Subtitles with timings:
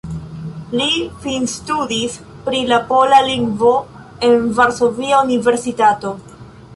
[0.79, 0.87] Li
[1.25, 2.15] finstudis
[2.47, 3.73] pri la pola lingvo
[4.29, 6.15] en Varsovia Universitato.